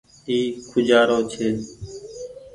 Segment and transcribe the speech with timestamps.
[0.29, 1.47] اي کوجآرو ڇي۔